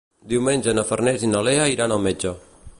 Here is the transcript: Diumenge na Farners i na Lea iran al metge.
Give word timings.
Diumenge 0.29 0.73
na 0.77 0.85
Farners 0.93 1.27
i 1.27 1.31
na 1.35 1.45
Lea 1.51 1.71
iran 1.77 1.97
al 1.99 2.05
metge. 2.11 2.37